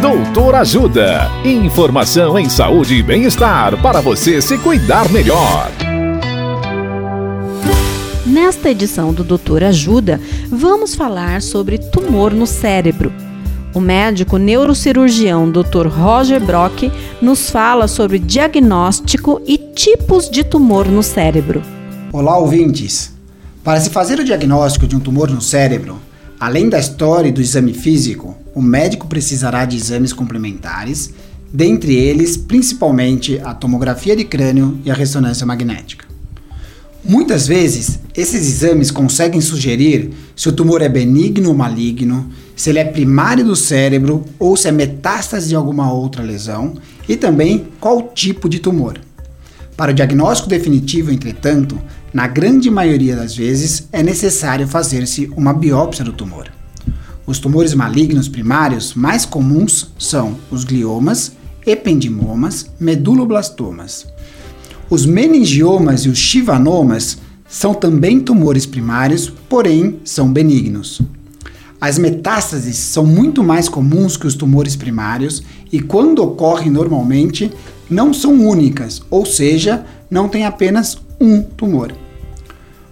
Doutor 0.00 0.54
Ajuda. 0.56 1.30
Informação 1.42 2.38
em 2.38 2.50
saúde 2.50 2.96
e 2.96 3.02
bem-estar 3.02 3.80
para 3.80 4.02
você 4.02 4.42
se 4.42 4.58
cuidar 4.58 5.10
melhor. 5.10 5.70
Nesta 8.26 8.68
edição 8.68 9.14
do 9.14 9.24
Doutor 9.24 9.64
Ajuda, 9.64 10.20
vamos 10.50 10.94
falar 10.94 11.40
sobre 11.40 11.78
tumor 11.78 12.34
no 12.34 12.46
cérebro. 12.46 13.10
O 13.72 13.80
médico 13.80 14.36
neurocirurgião 14.36 15.50
Dr. 15.50 15.86
Roger 15.86 16.44
Brock 16.44 16.92
nos 17.22 17.48
fala 17.48 17.88
sobre 17.88 18.18
diagnóstico 18.18 19.40
e 19.46 19.56
tipos 19.56 20.28
de 20.28 20.44
tumor 20.44 20.86
no 20.86 21.02
cérebro. 21.02 21.62
Olá, 22.12 22.36
ouvintes! 22.36 23.14
Para 23.64 23.80
se 23.80 23.88
fazer 23.88 24.20
o 24.20 24.24
diagnóstico 24.24 24.86
de 24.86 24.94
um 24.94 25.00
tumor 25.00 25.30
no 25.30 25.40
cérebro, 25.40 25.98
além 26.46 26.68
da 26.68 26.78
história 26.78 27.28
e 27.28 27.32
do 27.32 27.40
exame 27.40 27.74
físico, 27.74 28.36
o 28.54 28.62
médico 28.62 29.08
precisará 29.08 29.64
de 29.64 29.76
exames 29.76 30.12
complementares, 30.12 31.12
dentre 31.52 31.92
eles 31.92 32.36
principalmente 32.36 33.40
a 33.42 33.52
tomografia 33.52 34.14
de 34.14 34.22
crânio 34.22 34.78
e 34.84 34.90
a 34.90 34.94
ressonância 34.94 35.44
magnética. 35.44 36.06
Muitas 37.04 37.48
vezes, 37.48 37.98
esses 38.16 38.46
exames 38.46 38.92
conseguem 38.92 39.40
sugerir 39.40 40.12
se 40.36 40.48
o 40.48 40.52
tumor 40.52 40.82
é 40.82 40.88
benigno 40.88 41.48
ou 41.48 41.54
maligno, 41.56 42.30
se 42.54 42.70
ele 42.70 42.78
é 42.78 42.84
primário 42.84 43.44
do 43.44 43.56
cérebro 43.56 44.24
ou 44.38 44.56
se 44.56 44.68
é 44.68 44.72
metástase 44.72 45.48
de 45.48 45.56
alguma 45.56 45.92
outra 45.92 46.22
lesão 46.22 46.74
e 47.08 47.16
também 47.16 47.66
qual 47.80 48.12
tipo 48.14 48.48
de 48.48 48.60
tumor. 48.60 49.00
Para 49.76 49.90
o 49.92 49.94
diagnóstico 49.94 50.48
definitivo, 50.48 51.10
entretanto, 51.10 51.78
na 52.12 52.26
grande 52.26 52.70
maioria 52.70 53.14
das 53.14 53.36
vezes 53.36 53.86
é 53.92 54.02
necessário 54.02 54.66
fazer-se 54.66 55.30
uma 55.36 55.52
biópsia 55.52 56.02
do 56.02 56.14
tumor. 56.14 56.50
Os 57.26 57.38
tumores 57.38 57.74
malignos 57.74 58.26
primários 58.26 58.94
mais 58.94 59.26
comuns 59.26 59.92
são 59.98 60.36
os 60.50 60.64
gliomas, 60.64 61.32
ependimomas, 61.66 62.70
meduloblastomas. 62.80 64.06
Os 64.88 65.04
meningiomas 65.04 66.06
e 66.06 66.08
os 66.08 66.18
chivanomas 66.18 67.18
são 67.46 67.74
também 67.74 68.20
tumores 68.20 68.64
primários, 68.64 69.30
porém 69.48 70.00
são 70.04 70.32
benignos. 70.32 71.02
As 71.86 72.00
metástases 72.00 72.76
são 72.78 73.06
muito 73.06 73.44
mais 73.44 73.68
comuns 73.68 74.16
que 74.16 74.26
os 74.26 74.34
tumores 74.34 74.74
primários 74.74 75.44
e, 75.70 75.78
quando 75.78 76.18
ocorrem 76.18 76.68
normalmente, 76.68 77.52
não 77.88 78.12
são 78.12 78.44
únicas, 78.44 79.00
ou 79.08 79.24
seja, 79.24 79.86
não 80.10 80.28
tem 80.28 80.44
apenas 80.44 80.98
um 81.20 81.40
tumor. 81.40 81.94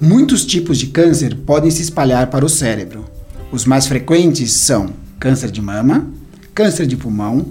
Muitos 0.00 0.46
tipos 0.46 0.78
de 0.78 0.86
câncer 0.86 1.34
podem 1.34 1.68
se 1.68 1.82
espalhar 1.82 2.28
para 2.28 2.46
o 2.46 2.48
cérebro. 2.48 3.04
Os 3.50 3.64
mais 3.64 3.88
frequentes 3.88 4.52
são 4.52 4.90
câncer 5.18 5.50
de 5.50 5.60
mama, 5.60 6.06
câncer 6.54 6.86
de 6.86 6.96
pulmão, 6.96 7.44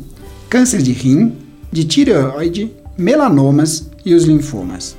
câncer 0.49 0.81
de 0.81 0.93
rim, 0.93 1.35
de 1.69 1.83
tireoide, 1.83 2.71
melanomas 2.97 3.89
e 4.05 4.13
os 4.13 4.23
linfomas. 4.23 4.95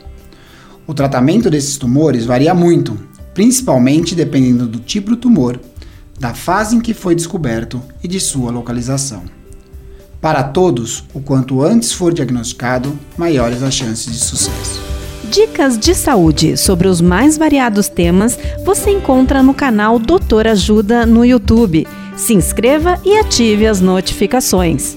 O 0.86 0.92
tratamento 0.92 1.48
desses 1.48 1.78
tumores 1.78 2.26
varia 2.26 2.52
muito, 2.54 2.94
principalmente 3.32 4.14
dependendo 4.14 4.66
do 4.66 4.80
tipo 4.80 5.08
do 5.08 5.16
tumor, 5.16 5.58
da 6.18 6.34
fase 6.34 6.76
em 6.76 6.80
que 6.80 6.94
foi 6.94 7.14
descoberto 7.14 7.80
e 8.02 8.08
de 8.08 8.18
sua 8.18 8.50
localização. 8.50 9.22
Para 10.20 10.42
todos, 10.42 11.04
o 11.14 11.20
quanto 11.20 11.62
antes 11.62 11.92
for 11.92 12.12
diagnosticado, 12.12 12.98
maiores 13.16 13.62
as 13.62 13.74
chances 13.74 14.12
de 14.12 14.18
sucesso. 14.18 14.80
Dicas 15.30 15.76
de 15.76 15.94
saúde 15.94 16.56
sobre 16.56 16.88
os 16.88 17.00
mais 17.00 17.36
variados 17.36 17.88
temas 17.88 18.38
você 18.64 18.90
encontra 18.90 19.42
no 19.42 19.52
canal 19.52 19.98
Doutor 19.98 20.46
Ajuda 20.46 21.04
no 21.04 21.24
YouTube. 21.24 21.86
Se 22.16 22.32
inscreva 22.32 22.98
e 23.04 23.18
ative 23.18 23.66
as 23.66 23.80
notificações. 23.80 24.96